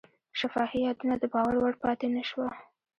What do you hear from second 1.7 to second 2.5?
پاتې نه شوه.